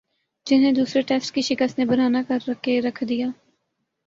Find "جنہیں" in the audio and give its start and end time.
0.47-0.71